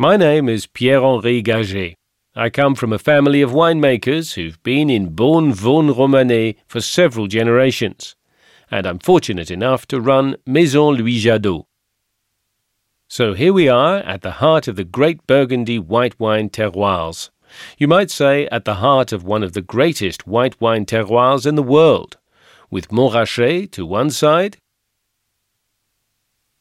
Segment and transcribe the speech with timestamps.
[0.00, 1.96] My name is Pierre Henri Gagey.
[2.36, 7.26] I come from a family of winemakers who've been in Beaune Vosne Romanée for several
[7.26, 8.14] generations,
[8.70, 11.64] and I'm fortunate enough to run Maison Louis Jadot.
[13.08, 17.30] So here we are at the heart of the great Burgundy white wine terroirs.
[17.76, 21.56] You might say at the heart of one of the greatest white wine terroirs in
[21.56, 22.18] the world,
[22.70, 24.58] with Montrachet to one side,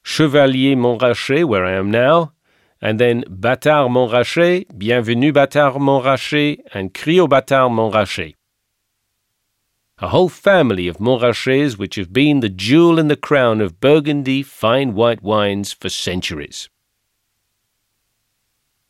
[0.02, 2.32] Chevalier Montrachet, where I am now,
[2.82, 8.36] and then Batard Montrachet, Bienvenue Batard Montrachet, and Criots Batard Montrachet.
[10.00, 14.44] A whole family of Montrachets which have been the jewel in the crown of Burgundy
[14.44, 16.70] fine white wines for centuries.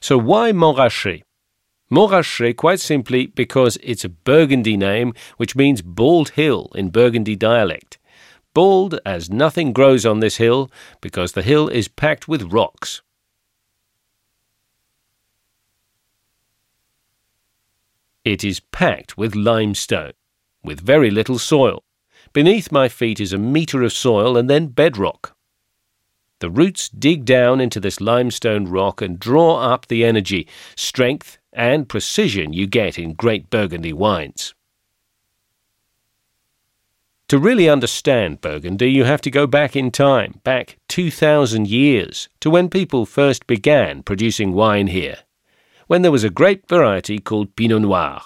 [0.02, 1.24] So why Montrachet?
[1.90, 7.98] Montrachet, quite simply because it's a Burgundy name which means bald hill in Burgundy dialect.
[8.54, 10.70] Bald as nothing grows on this hill
[11.00, 13.02] because the hill is packed with rocks.
[18.28, 20.12] It is packed with limestone,
[20.62, 21.86] with very little soil.
[22.34, 25.34] Beneath my feet is a metre of soil and then bedrock.
[26.40, 31.88] The roots dig down into this limestone rock and draw up the energy, strength, and
[31.88, 34.54] precision you get in great Burgundy wines.
[37.30, 42.50] To really understand Burgundy, you have to go back in time, back 2,000 years, to
[42.50, 45.20] when people first began producing wine here
[45.88, 48.22] when there was a great variety called Pinot Noir.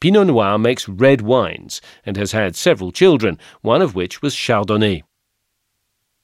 [0.00, 5.02] Pinot Noir makes red wines and has had several children, one of which was Chardonnay.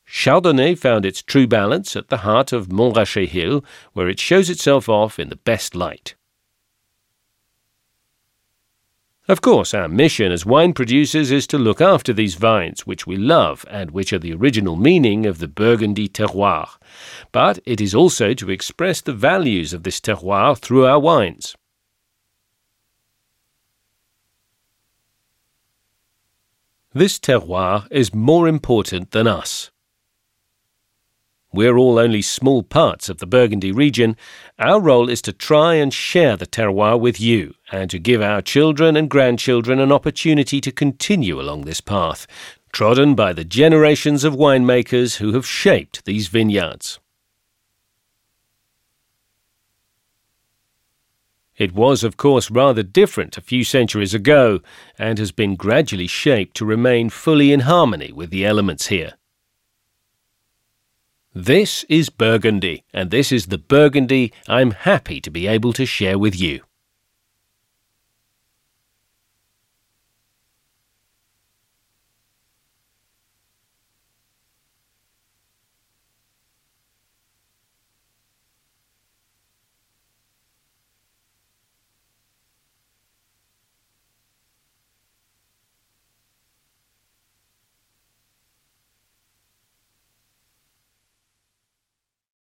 [0.07, 4.89] Chardonnay found its true balance at the heart of Montrachet Hill, where it shows itself
[4.89, 6.15] off in the best light.
[9.29, 13.17] Of course, our mission as wine producers is to look after these vines, which we
[13.17, 16.69] love and which are the original meaning of the Burgundy terroir.
[17.31, 21.55] But it is also to express the values of this terroir through our wines.
[26.93, 29.72] This terroir is more important than us.
[31.55, 34.17] We're all only small parts of the Burgundy region.
[34.59, 38.41] Our role is to try and share the terroir with you and to give our
[38.41, 42.27] children and grandchildren an opportunity to continue along this path,
[42.73, 46.99] trodden by the generations of winemakers who have shaped these vineyards.
[51.59, 54.61] It was, of course, rather different a few centuries ago,
[54.99, 59.13] and has been gradually shaped to remain fully in harmony with the elements here.
[61.35, 66.19] This is Burgundy, and this is the Burgundy I'm happy to be able to share
[66.19, 66.61] with you.